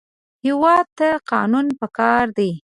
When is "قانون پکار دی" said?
1.31-2.51